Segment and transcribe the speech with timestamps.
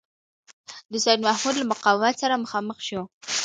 [0.91, 3.01] د سیدمحمود له مقاومت سره مخامخ شو.